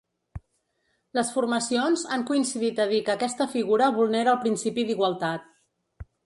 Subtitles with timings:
[1.17, 5.47] Les formacions han coincidit a dir que aquesta figura vulnera el principi d’igualtat.